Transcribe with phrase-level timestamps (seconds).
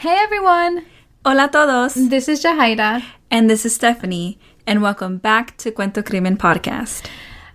[0.00, 0.86] Hey everyone!
[1.26, 1.92] Hola todos!
[1.92, 3.04] This is Jahaira.
[3.30, 4.38] And this is Stephanie.
[4.66, 7.06] And welcome back to Cuento Crimen Podcast.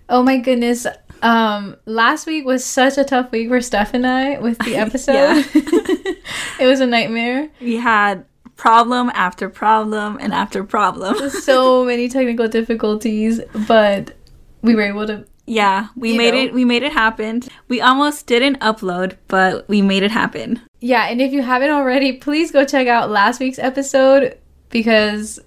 [0.10, 0.86] Oh my goodness.
[1.24, 5.44] Um, last week was such a tough week for Steph and I with the episode.
[5.56, 7.50] it was a nightmare.
[7.60, 8.26] We had
[8.58, 11.32] problem after problem and after problem.
[11.32, 14.14] so many technical difficulties, but
[14.62, 16.40] we were able to yeah, we You made know.
[16.44, 17.42] it we made it happen.
[17.68, 20.60] We almost didn't upload, but we made it happen.
[20.80, 24.38] Yeah, and if you haven't already, please go check out last week's episode
[24.70, 25.40] because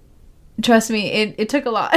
[0.63, 1.95] trust me, it, it took a lot.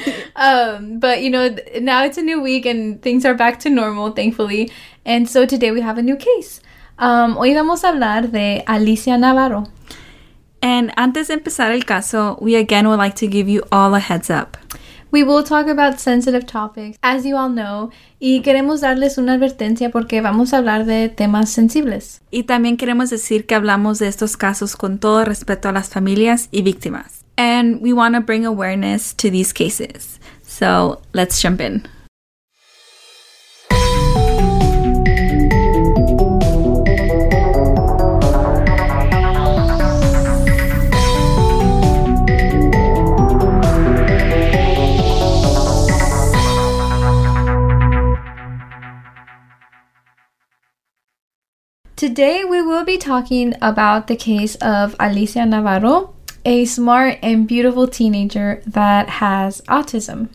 [0.36, 4.10] um, but you know, now it's a new week and things are back to normal,
[4.10, 4.70] thankfully.
[5.04, 6.60] And so today we have a new case.
[6.98, 9.66] Um, hoy vamos a hablar de Alicia Navarro.
[10.62, 14.00] And antes de empezar el caso, we again would like to give you all a
[14.00, 14.56] heads up.
[15.14, 19.90] We will talk about sensitive topics, as you all know, y queremos darles una advertencia
[19.90, 22.20] porque vamos a hablar de temas sensibles.
[22.32, 26.48] Y también queremos decir que hablamos de estos casos con todo respeto a las familias
[26.50, 27.24] y víctimas.
[27.36, 30.18] And we want to bring awareness to these cases.
[30.42, 31.84] So let's jump in.
[52.04, 57.88] Today we will be talking about the case of Alicia Navarro, a smart and beautiful
[57.88, 60.28] teenager that has autism.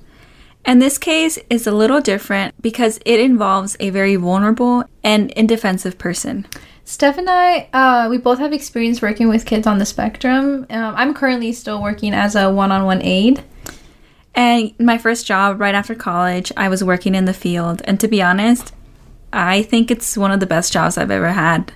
[0.65, 5.99] And this case is a little different because it involves a very vulnerable and indefensive
[5.99, 6.47] person.
[6.85, 10.65] Steph and I, uh, we both have experience working with kids on the spectrum.
[10.71, 13.43] Um, I'm currently still working as a one on one aide.
[14.33, 17.83] And my first job right after college, I was working in the field.
[17.85, 18.73] And to be honest,
[19.33, 21.71] I think it's one of the best jobs I've ever had.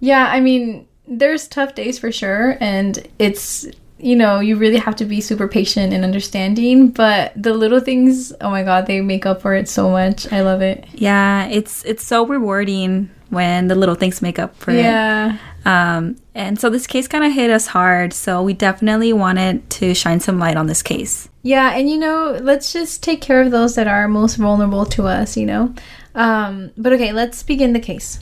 [0.00, 3.66] Yeah, I mean, there's tough days for sure, and it's,
[3.98, 8.32] you know, you really have to be super patient and understanding, but the little things,
[8.40, 10.30] oh my god, they make up for it so much.
[10.32, 10.84] I love it.
[10.92, 15.34] Yeah, it's it's so rewarding when the little things make up for Yeah.
[15.34, 15.40] it.
[15.66, 18.12] Um, and so this case kind of hit us hard.
[18.12, 21.28] So we definitely wanted to shine some light on this case.
[21.42, 25.06] Yeah, and you know, let's just take care of those that are most vulnerable to
[25.06, 25.74] us, you know?
[26.16, 28.18] Um, but okay, let's begin the case.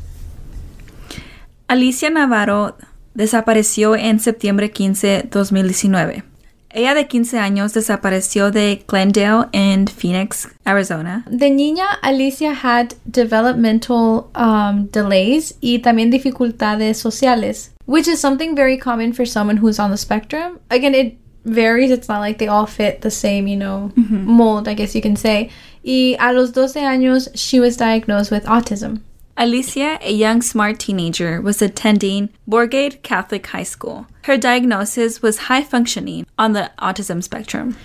[1.69, 2.77] Alicia Navarro
[3.15, 6.25] desapareció en septiembre 15, 2019.
[6.71, 11.25] Ella de 15 años desapareció de Glendale en Phoenix, Arizona.
[11.31, 18.77] De niña, Alicia had developmental um, delays y también dificultades sociales, which is something very
[18.77, 20.59] common for someone who's on the spectrum.
[20.69, 21.93] Again, it varies.
[21.93, 25.15] It's not like they all fit the same, you know, mold, I guess you can
[25.15, 25.51] say.
[25.85, 29.03] Y a los 12 años, she was diagnosed with autism.
[29.37, 34.07] Alicia, a young smart teenager, was attending Bourgade Catholic High School.
[34.23, 37.77] Her diagnosis was high functioning on the autism spectrum.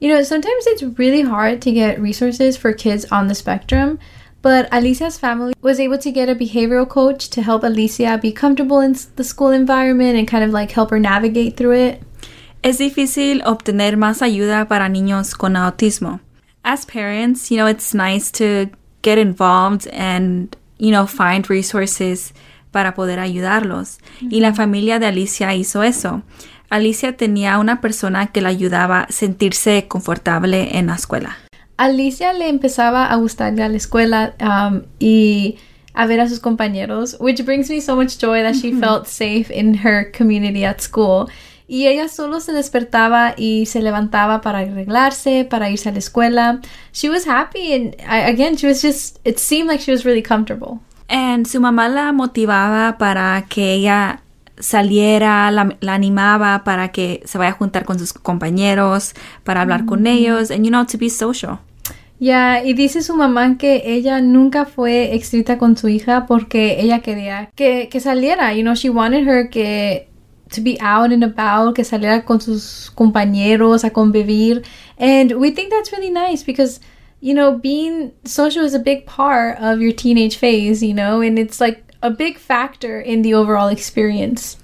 [0.00, 3.98] You know, sometimes it's really hard to get resources for kids on the spectrum,
[4.42, 8.80] but Alicia's family was able to get a behavioral coach to help Alicia be comfortable
[8.80, 12.02] in the school environment and kind of like help her navigate through it.
[12.62, 16.20] Es difícil obtener más ayuda para niños con autismo.
[16.68, 18.68] As parents, you know, it's nice to
[19.02, 22.34] get involved and, you know, find resources
[22.72, 23.98] para poder ayudarlos.
[24.20, 26.22] Y la familia de Alicia hizo eso.
[26.68, 31.36] Alicia tenía una persona que la ayudaba a sentirse confortable en la escuela.
[31.76, 35.58] Alicia le empezaba a gustar la escuela um, y
[35.94, 39.52] a ver a sus compañeros, which brings me so much joy that she felt safe
[39.52, 41.28] in her community at school.
[41.68, 46.60] Y ella solo se despertaba y se levantaba para arreglarse, para irse a la escuela.
[46.92, 50.78] She was happy and again, she was just, it seemed like she was really comfortable.
[51.08, 54.20] And su mamá la motivaba para que ella
[54.58, 59.84] saliera, la, la animaba para que se vaya a juntar con sus compañeros, para hablar
[59.84, 61.58] con ellos, and you know, to be social.
[62.18, 67.00] Ya, y dice su mamá que ella nunca fue estricta con su hija porque ella
[67.00, 68.54] quería que, que saliera.
[68.54, 70.08] You know, she wanted her que
[70.56, 74.64] to be out and about, que saliera con sus compañeros a convivir.
[74.98, 76.80] And we think that's really nice because,
[77.20, 81.38] you know, being social is a big part of your teenage phase, you know, and
[81.38, 84.56] it's like a big factor in the overall experience.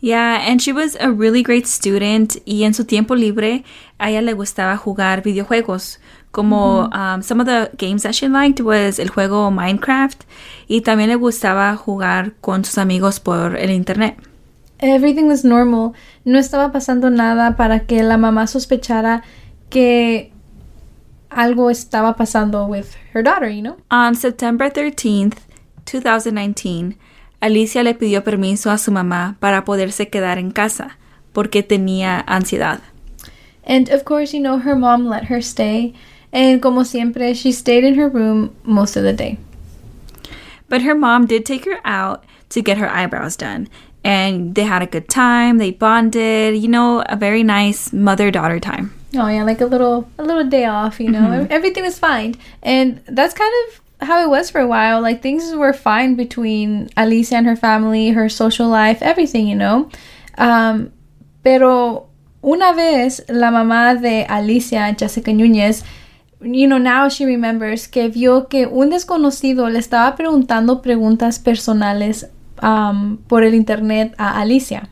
[0.00, 3.64] Yeah, and she was a really great student y en su tiempo libre
[3.98, 5.98] a ella le gustaba jugar videojuegos.
[6.30, 10.24] Como um, some of the games that she liked was el juego Minecraft
[10.68, 14.27] y también le gustaba jugar con sus amigos por el internet.
[14.80, 15.94] Everything was normal.
[16.24, 19.22] No estaba pasando nada para que la mamá sospechara
[19.70, 20.32] que
[21.30, 23.76] algo estaba pasando with her daughter, you know?
[23.90, 25.38] On September 13th,
[25.84, 26.96] 2019,
[27.40, 30.96] Alicia le pidió permiso a su mamá para poderse quedar en casa
[31.32, 32.80] porque tenía ansiedad.
[33.64, 35.94] And of course, you know, her mom let her stay.
[36.32, 39.38] And como siempre, she stayed in her room most of the day.
[40.68, 43.68] But her mom did take her out to get her eyebrows done.
[44.04, 45.58] And they had a good time.
[45.58, 48.94] They bonded, you know, a very nice mother-daughter time.
[49.16, 51.46] Oh yeah, like a little a little day off, you know.
[51.50, 52.36] Everything was fine.
[52.62, 55.00] And that's kind of how it was for a while.
[55.00, 59.90] Like things were fine between Alicia and her family, her social life, everything, you know.
[60.36, 60.92] Um,
[61.42, 62.08] pero
[62.42, 65.82] una vez la mamá de Alicia, Jessica Núñez,
[66.40, 72.28] you know, now she remembers que vio que un desconocido le estaba preguntando preguntas personales
[72.62, 74.88] um, por el internet a Alicia.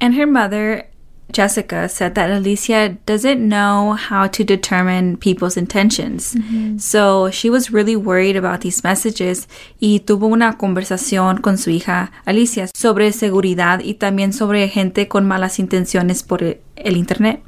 [0.00, 0.86] And her mother,
[1.32, 6.36] Jessica, said that Alicia doesn't know how to determine people's intentions.
[6.78, 9.48] So she was really worried about these messages
[9.80, 15.26] y tuvo una conversación con su hija Alicia sobre seguridad y también sobre gente con
[15.26, 17.42] malas intenciones por el, el internet.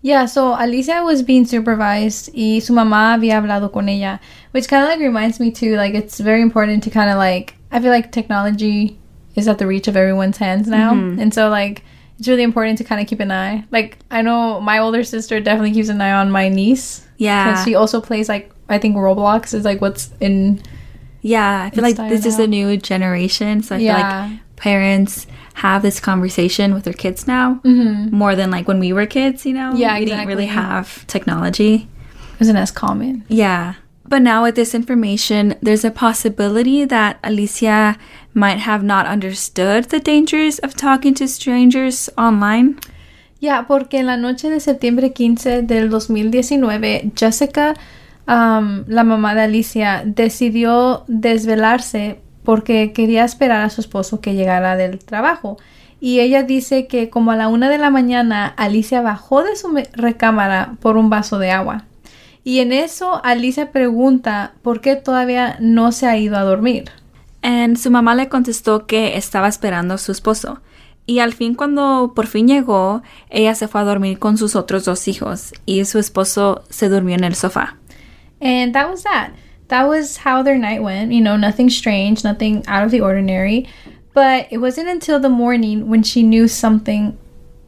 [0.00, 4.20] Yeah, so Alicia was being supervised y su mamá había hablado con ella,
[4.52, 7.56] which kind of like reminds me too, like it's very important to kind of like,
[7.70, 8.98] I feel like technology
[9.34, 10.92] is at the reach of everyone's hands now.
[10.92, 11.84] And so like,
[12.18, 13.64] it's really important to kind of keep an eye.
[13.70, 17.06] Like, I know my older sister definitely keeps an eye on my niece.
[17.18, 17.50] Yeah.
[17.50, 20.60] Because she also plays like, I think Roblox is like what's in,
[21.22, 23.62] Yeah, I feel like this dying is a new generation.
[23.62, 24.28] So I feel Yeah.
[24.30, 29.06] like parents have this conversation with their kids now more than like when we were
[29.06, 29.68] kids, you know?
[29.70, 29.76] Mm-hmm.
[29.76, 31.88] Yeah, We didn't really have technology.
[32.40, 33.24] isn't as common.
[33.28, 33.74] Yeah.
[34.08, 37.98] But now with this information, there's a possibility that Alicia
[38.32, 42.76] might have not understood the dangers of talking to strangers online.
[43.38, 47.74] Ya, porque en la noche de septiembre 15 del 2019, Jessica,
[48.26, 54.76] um, la mamá de Alicia, decidió desvelarse porque quería esperar a su esposo que llegara
[54.76, 55.58] del trabajo.
[56.00, 59.68] Y ella dice que como a la una de la mañana, Alicia bajó de su
[59.92, 61.84] recámara por un vaso de agua.
[62.48, 66.86] Y en eso, Alicia pregunta por qué todavía no se ha ido a dormir.
[67.42, 70.62] And su mamá le contestó que estaba esperando a su esposo.
[71.04, 74.86] Y al fin, cuando por fin llegó, ella se fue a dormir con sus otros
[74.86, 77.76] dos hijos y su esposo se durmió en el sofá.
[78.40, 79.32] And that was that.
[79.66, 81.12] That was how their night went.
[81.12, 83.66] You know, nothing strange, nothing out of the ordinary.
[84.14, 87.18] But it wasn't until the morning when she knew something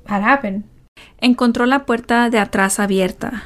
[0.07, 0.65] had happened.
[1.21, 3.43] Encontró la puerta de atrás abierta.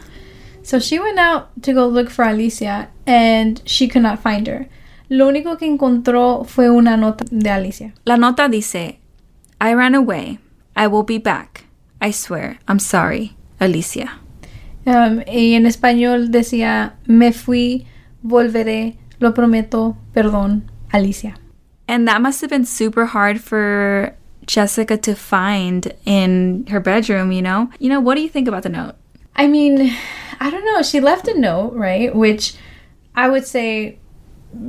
[0.64, 4.66] So she went out to go look for Alicia and she could not find her.
[5.10, 7.92] Lo único que encontró fue una nota de Alicia.
[8.06, 8.98] La nota dice,
[9.60, 10.38] I ran away.
[10.74, 11.66] I will be back.
[12.00, 12.58] I swear.
[12.66, 13.36] I'm sorry.
[13.60, 14.18] Alicia.
[14.86, 17.86] Um, y en español decía, me fui,
[18.22, 21.36] volveré, lo prometo, perdón, Alicia.
[21.86, 27.42] And that must have been super hard for Jessica to find in her bedroom, you
[27.42, 27.68] know?
[27.78, 28.94] You know, what do you think about the note?
[29.36, 29.92] I mean,
[30.40, 30.82] I don't know.
[30.82, 32.14] She left a note, right?
[32.14, 32.54] Which
[33.14, 33.98] I would say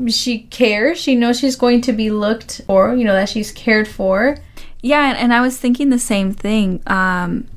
[0.08, 1.00] she cares.
[1.00, 4.38] She knows she's going to be looked for, you know, that she's cared for.
[4.82, 6.82] Yeah, and, and I was thinking the same thing.
[6.88, 7.48] Um,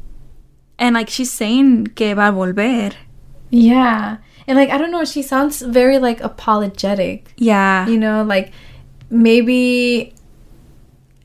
[0.78, 2.94] and like she's saying que va a volver.
[3.50, 4.18] Yeah.
[4.46, 7.86] And like, I don't know, she sounds very like apologetic, Yeah.
[7.86, 8.52] you know, like
[9.10, 10.14] maybe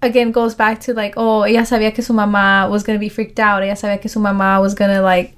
[0.01, 3.09] again goes back to like, oh, ella sabía que su mamá was going to be
[3.09, 3.63] freaked out.
[3.63, 5.35] Ella sabía que su mamá was going to like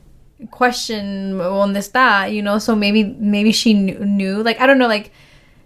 [0.51, 4.43] question on this that you know, so maybe maybe she knew, knew.
[4.43, 5.11] Like, I don't know, like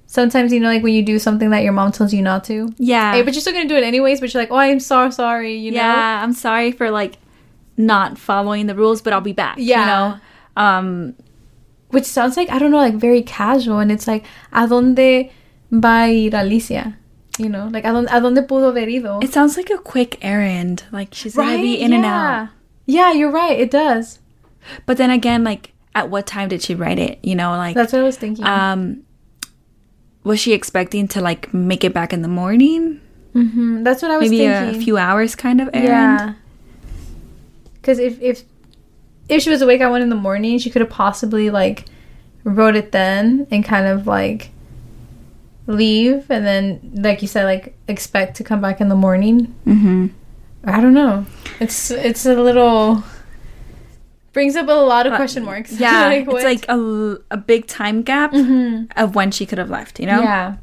[0.08, 2.74] sometimes you know like when you do something that your mom tells you not to.
[2.78, 3.14] Yeah.
[3.14, 4.20] Hey, but you're still gonna do it anyways.
[4.20, 5.56] But you're like, oh, I'm so sorry.
[5.56, 5.78] You know.
[5.78, 7.18] yeah, I'm sorry for like
[7.78, 9.56] not following the rules, but I'll be back.
[9.58, 9.80] Yeah.
[9.80, 10.20] You know?
[10.62, 11.16] Um,
[11.90, 15.32] Which sounds like I don't know, like very casual, and it's like, ¿a dónde
[15.72, 16.96] va a ir Alicia?
[17.40, 19.20] You know, like ¿a dónde, ¿a dónde pudo haber ido?
[19.24, 20.84] it sounds like a quick errand.
[20.92, 22.50] Like she's gonna be in and out.
[22.86, 23.58] Yeah, you're right.
[23.58, 24.20] It does.
[24.86, 27.20] But then again, like at what time did she write it?
[27.24, 28.46] You know, like That's what I was thinking.
[28.46, 29.04] um
[30.24, 33.02] was she expecting to like make it back in the morning?
[33.34, 34.50] hmm That's what I was thinking.
[34.50, 34.82] Maybe thinking.
[34.82, 35.86] a few hours kind of errand.
[35.88, 36.34] Yeah.
[37.76, 38.44] Because if if
[39.30, 41.86] if she was awake at one in the morning, she could have possibly like
[42.44, 44.50] wrote it then and kind of like
[45.68, 49.54] leave and then like you said like expect to come back in the morning.
[49.68, 50.08] Mm-hmm.
[50.66, 51.26] I don't know.
[51.60, 53.04] It's it's a little
[54.40, 55.72] brings up a lot of question marks.
[55.80, 56.78] Yeah, Like, it's like a,
[57.32, 58.88] a big time gap Mhm.
[58.96, 60.22] of when she could have left, you know?
[60.22, 60.56] Yeah.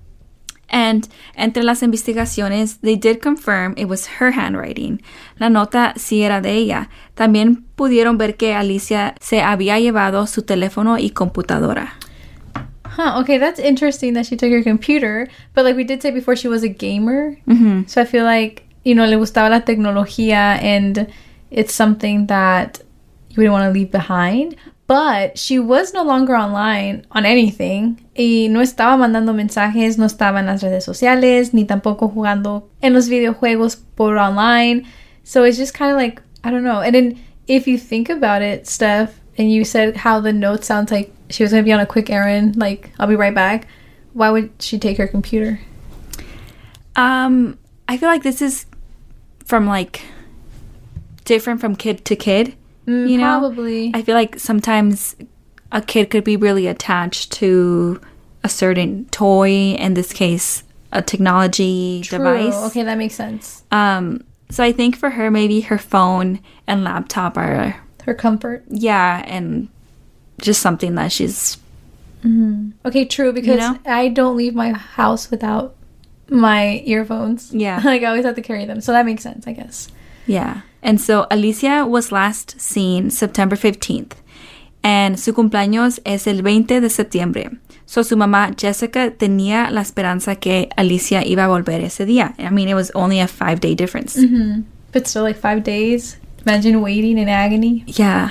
[0.68, 1.06] And
[1.36, 5.00] entre las investigaciones, they did confirm it was her handwriting.
[5.38, 6.88] La nota sí era de ella.
[7.14, 11.92] También pudieron ver que Alicia se había llevado su teléfono y computadora.
[12.98, 15.28] Huh, okay, that's interesting that she took her computer.
[15.54, 17.36] But like we did say before, she was a gamer.
[17.46, 17.82] Mm-hmm.
[17.86, 21.06] So I feel like, you know, le gustaba la tecnología and
[21.50, 22.80] it's something that
[23.36, 24.56] you wouldn't want to leave behind.
[24.86, 28.00] But she was no longer online on anything.
[28.16, 32.94] Y no estaba mandando mensajes, no estaba en las redes sociales, ni tampoco jugando en
[32.94, 34.86] los videojuegos por online.
[35.24, 36.80] So it's just kind of like, I don't know.
[36.80, 40.92] And then if you think about it, Steph, and you said how the note sounds
[40.92, 43.66] like she was going to be on a quick errand, like, I'll be right back.
[44.12, 45.60] Why would she take her computer?
[46.94, 48.66] Um, I feel like this is
[49.44, 50.02] from like
[51.24, 52.54] different from kid to kid.
[52.86, 53.90] Mm, you know, probably.
[53.94, 55.16] I feel like sometimes
[55.72, 58.00] a kid could be really attached to
[58.44, 59.50] a certain toy.
[59.74, 60.62] In this case,
[60.92, 62.18] a technology True.
[62.18, 62.54] device.
[62.70, 63.64] Okay, that makes sense.
[63.72, 68.64] Um, so I think for her, maybe her phone and laptop are Her comfort.
[68.68, 69.68] yeah, and
[70.40, 71.58] just something that she's
[72.84, 73.78] Okay, true, because know?
[73.84, 75.76] I don't leave my house without
[76.28, 77.52] my earphones.
[77.54, 77.80] Yeah.
[77.84, 78.80] like, I always have to carry them.
[78.80, 79.88] So that makes sense, I guess.
[80.26, 80.62] Yeah.
[80.86, 84.12] And so Alicia was last seen September 15th.
[84.84, 87.50] And su cumpleaños es el 20 de septiembre.
[87.86, 92.36] So su mamá Jessica tenía la esperanza que Alicia iba a volver ese día.
[92.38, 94.16] I mean, it was only a five day difference.
[94.16, 94.60] Mm-hmm.
[94.92, 96.18] But still, like, five days.
[96.46, 97.82] Imagine waiting in agony.
[97.88, 98.30] Yeah.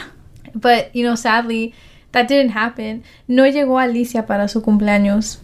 [0.54, 1.74] But, you know, sadly,
[2.14, 3.04] that didn't happen.
[3.28, 5.40] No llegó Alicia para su cumpleaños.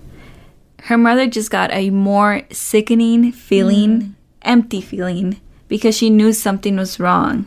[0.83, 4.11] Her mother just got a more sickening feeling, mm-hmm.
[4.43, 5.41] empty feeling,
[5.71, 7.45] because she knew something was wrong.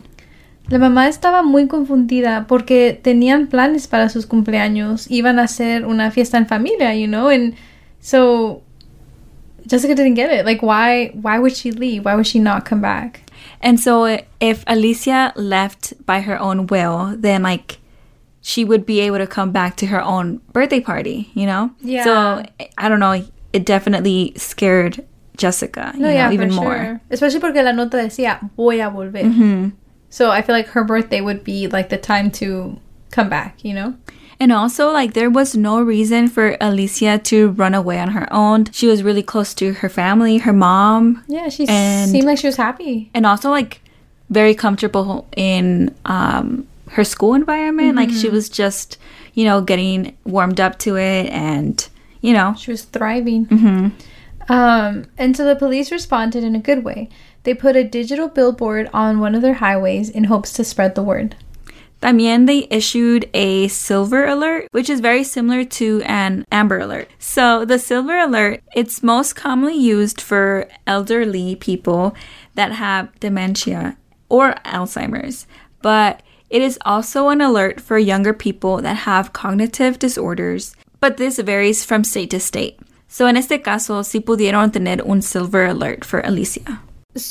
[0.70, 5.06] La mamá estaba muy confundida porque tenían planes para sus cumpleaños.
[5.10, 7.28] Iban a hacer una fiesta en familia, you know?
[7.28, 7.54] And
[8.00, 8.62] so
[9.68, 10.46] Jessica didn't get it.
[10.46, 12.06] Like, why, why would she leave?
[12.06, 13.30] Why would she not come back?
[13.60, 17.78] And so if Alicia left by her own will, then like
[18.40, 21.72] she would be able to come back to her own birthday party, you know?
[21.82, 22.04] Yeah.
[22.04, 22.42] So
[22.78, 25.04] I don't know, it definitely scared
[25.36, 26.76] Jessica, you No, know, yeah, even more.
[26.76, 27.00] sure.
[27.10, 29.22] Especially porque la nota decía, voy a volver.
[29.24, 29.68] Mm-hmm.
[30.10, 32.78] So I feel like her birthday would be like the time to
[33.10, 33.94] come back, you know?
[34.40, 38.66] And also, like, there was no reason for Alicia to run away on her own.
[38.72, 42.46] She was really close to her family, her mom, Yeah, she And- seemed like she
[42.48, 43.10] was happy.
[43.14, 43.80] and also like
[44.30, 47.96] very comfortable in um, her school environment.
[47.96, 48.98] Like she was just,
[49.34, 51.86] you know, getting warmed up to it, and
[52.20, 53.44] you know, She was thriving.
[53.46, 53.88] hmm
[54.48, 57.08] Um, and so the police responded in a good way.
[57.44, 61.02] They put a digital billboard on one of their highways in hopes to spread the
[61.02, 61.36] word.
[62.04, 67.08] También they issued a silver alert, which is very similar to an amber alert.
[67.18, 72.14] So the silver alert, it's most commonly used for elderly people
[72.56, 73.96] that have dementia
[74.28, 75.46] or Alzheimer's,
[75.80, 81.38] but it is also an alert for younger people that have cognitive disorders, but this
[81.38, 82.78] varies from state to state.
[83.14, 86.82] So en este caso, sí pudieron tener un silver alert for Alicia.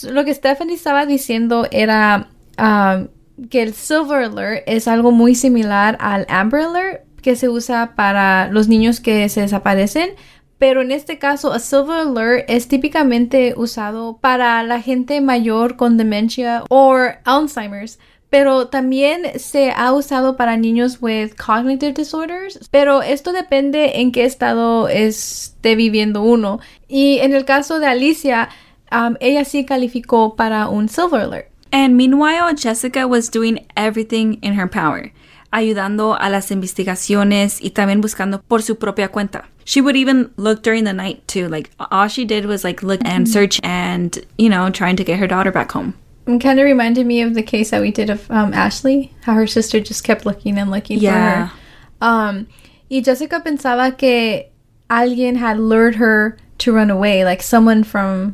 [0.10, 3.10] Lo que Stephanie estaba diciendo era um,
[3.50, 8.48] que el Silver Alert es algo muy similar al Amber Alert que se usa para
[8.48, 10.12] los niños que se desaparecen.
[10.58, 15.98] Pero en este caso, a Silver Alert es típicamente usado para la gente mayor con
[15.98, 18.00] demencia o Alzheimer's.
[18.34, 22.58] Pero también se ha usado para niños with cognitive disorders.
[22.72, 26.60] Pero esto depende en qué estado esté viviendo uno.
[26.88, 28.50] Y en el caso de Alicia,
[28.92, 31.52] um, ella sí calificó para un Silver Alert.
[31.72, 35.14] And meanwhile, Jessica was doing everything in her power,
[35.52, 39.48] ayudando a las investigaciones y también buscando por su propia cuenta.
[39.64, 41.48] She would even look during the night too.
[41.50, 45.20] Like all she did was like look and search and, you know, trying to get
[45.20, 45.94] her daughter back home.
[46.26, 49.34] It kind of reminded me of the case that we did of um, Ashley, how
[49.34, 51.50] her sister just kept looking and looking Yeah.
[51.50, 51.60] for her.
[52.02, 52.48] Um,
[52.90, 54.46] y Jessica pensaba que
[54.90, 58.34] alguien had lured her to run away, like someone from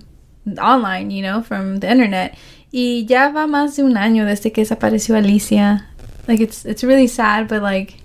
[0.61, 2.37] online, you know, from the internet.
[2.71, 5.83] Y ya va más de un año desde que desapareció Alicia.
[6.27, 7.95] Like it's it's really sad, but like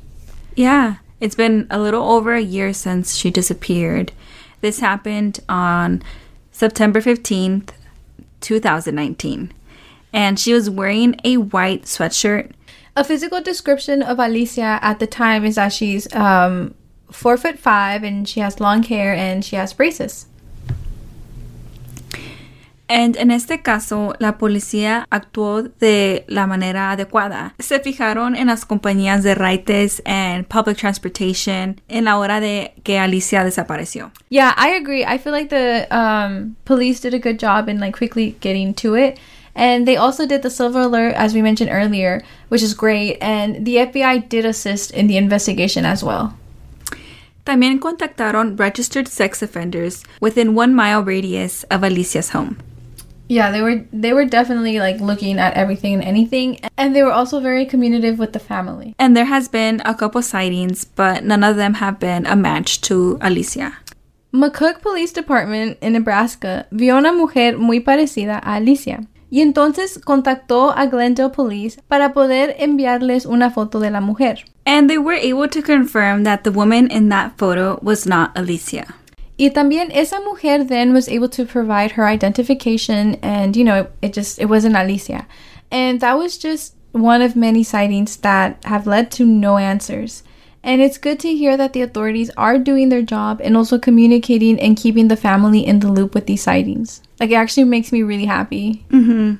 [0.56, 4.12] Yeah, it's been a little over a year since she disappeared.
[4.62, 6.02] This happened on
[6.52, 7.70] September 15th,
[8.40, 9.52] 2019.
[10.14, 12.52] And she was wearing a white sweatshirt
[12.96, 16.74] A physical description of Alicia at the time is that she's um,
[17.10, 20.26] four foot five and she has long hair and she has braces.
[22.86, 27.54] And en este caso, la policía actuó de la manera adecuada.
[27.58, 32.98] Se fijaron en las compañías de raites and public transportation en la hora de que
[32.98, 34.12] Alicia desapareció.
[34.28, 35.04] Yeah, I agree.
[35.04, 38.94] I feel like the um, police did a good job in like quickly getting to
[38.94, 39.18] it.
[39.54, 43.18] And they also did the silver alert, as we mentioned earlier, which is great.
[43.20, 46.36] And the FBI did assist in the investigation as well.
[47.46, 52.56] También contactaron registered sex offenders within one mile radius of Alicia's home.
[53.28, 57.12] Yeah, they were they were definitely like looking at everything and anything, and they were
[57.12, 58.94] also very communicative with the family.
[58.98, 62.82] And there has been a couple sightings, but none of them have been a match
[62.82, 63.78] to Alicia.
[64.32, 69.06] McCook Police Department in Nebraska vio una mujer muy parecida a Alicia.
[69.34, 74.44] Y entonces contactó a Glendale Police para poder enviarles una foto de la mujer.
[74.64, 78.94] And they were able to confirm that the woman in that photo was not Alicia.
[79.36, 84.12] Y también esa mujer then was able to provide her identification and you know it
[84.12, 85.26] just it wasn't Alicia.
[85.68, 90.22] And that was just one of many sightings that have led to no answers.
[90.64, 94.58] And it's good to hear that the authorities are doing their job and also communicating
[94.58, 97.02] and keeping the family in the loop with these sightings.
[97.20, 98.84] Like it actually makes me really happy.
[98.88, 99.34] Mm-hmm.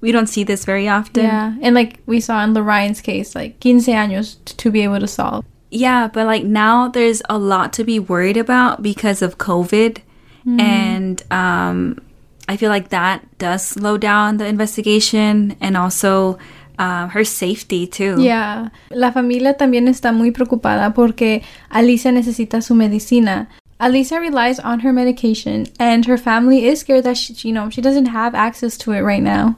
[0.00, 1.24] We don't see this very often.
[1.24, 1.54] Yeah.
[1.60, 5.08] And like we saw in Lorraine's case, like 15 años t- to be able to
[5.08, 5.44] solve.
[5.70, 9.98] Yeah, but like now there's a lot to be worried about because of COVID.
[10.44, 12.00] And um,
[12.48, 16.38] I feel like that does slow down the investigation and also
[16.82, 18.20] uh, her safety too.
[18.20, 18.70] Yeah.
[18.90, 23.48] La familia también está muy preocupada porque Alicia necesita su medicina.
[23.78, 27.80] Alicia relies on her medication and her family is scared that she, you know, she
[27.80, 29.56] doesn't have access to it right now.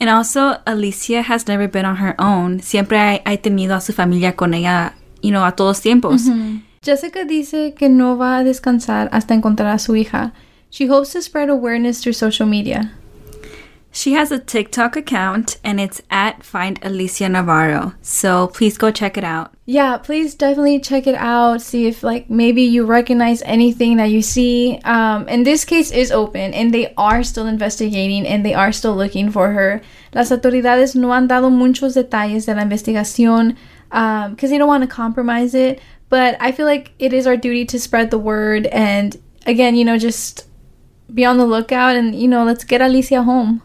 [0.00, 2.60] And also, Alicia has never been on her own.
[2.60, 6.22] Siempre ha, ha tenido a su familia con ella, you know, a todos tiempos.
[6.84, 10.32] Jessica dice que no va a descansar hasta encontrar a su hija.
[10.70, 12.92] She hopes to spread awareness through social media.
[13.98, 17.94] She has a TikTok account and it's at Find Alicia Navarro.
[18.00, 19.54] So please go check it out.
[19.66, 21.62] Yeah, please definitely check it out.
[21.62, 24.78] See if like maybe you recognize anything that you see.
[24.84, 28.94] Um, and this case is open, and they are still investigating, and they are still
[28.94, 29.82] looking for her.
[30.14, 33.56] Las autoridades no han dado muchos detalles de la investigación
[33.90, 35.80] because they don't want to compromise it.
[36.08, 39.84] But I feel like it is our duty to spread the word, and again, you
[39.84, 40.46] know, just
[41.12, 43.60] be on the lookout, and you know, let's get Alicia home.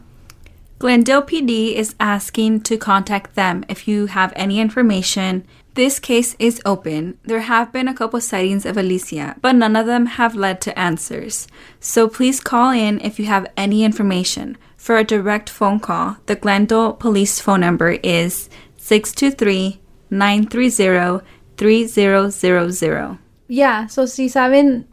[0.84, 5.48] Glendale PD is asking to contact them if you have any information.
[5.76, 7.17] This case is open.
[7.24, 10.78] There have been a couple sightings of Alicia, but none of them have led to
[10.78, 11.48] answers.
[11.80, 14.58] So please call in if you have any information.
[14.76, 23.19] For a direct phone call, the Glendale police phone number is 623 930 3000.
[23.48, 24.84] Yeah, so si saben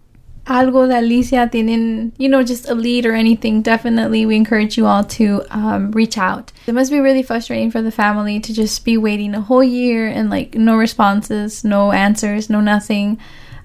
[0.51, 4.85] algo de Alicia, tienen, you know, just a lead or anything, definitely we encourage you
[4.85, 6.51] all to um, reach out.
[6.67, 10.09] It must be really frustrating for the family to just be waiting a whole year
[10.09, 13.19] and like no responses, no answers, no nothing.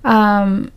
[0.04, 0.72] Um,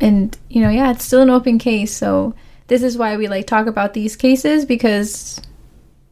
[0.00, 1.96] and, you know, yeah, it's still an open case.
[1.96, 2.34] So
[2.66, 5.40] this is why we like talk about these cases because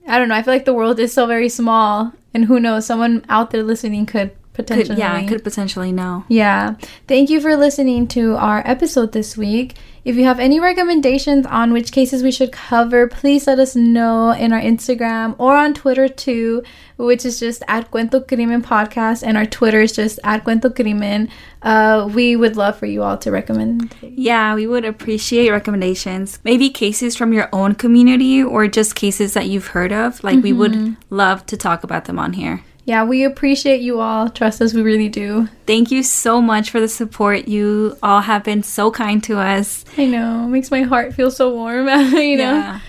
[0.09, 2.87] I don't know, I feel like the world is still very small and who knows,
[2.87, 4.97] someone out there listening could potentially.
[4.97, 6.25] Could, yeah, I could potentially know.
[6.29, 6.75] Yeah.
[7.07, 9.75] Thank you for listening to our episode this week.
[10.05, 14.31] If you have any recommendations on which cases we should cover, please let us know
[14.31, 16.63] in our Instagram or on Twitter too,
[16.97, 21.29] which is just at Cuento Crimen Podcast, and our Twitter is just at Cuento Crimen.
[21.61, 23.97] Uh, we would love for you all to recommend.
[24.01, 26.39] Yeah, we would appreciate recommendations.
[26.45, 30.23] Maybe cases from your own community or just cases that you've heard of.
[30.23, 32.63] Like, we would love to talk about them on here.
[32.87, 34.31] Yeah, we appreciate you all.
[34.31, 35.49] Trust us, we really do.
[35.67, 37.49] Thank you so much for the support.
[37.49, 39.85] You all have been so kind to us.
[39.99, 42.55] I know, it makes my heart feel so warm, you know?
[42.55, 42.81] Yeah.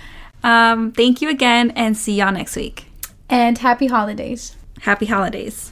[0.43, 2.85] Um, thank you again and see y'all next week.
[3.27, 4.55] And happy holidays.
[4.81, 5.71] Happy holidays.